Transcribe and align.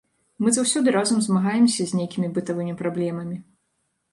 Мы 0.43 0.53
заўсёды 0.55 0.93
разам 0.95 1.19
змагаемся 1.25 1.81
з 1.91 1.99
нейкімі 1.99 2.27
бытавымі 2.39 2.73
праблемамі. 2.81 3.37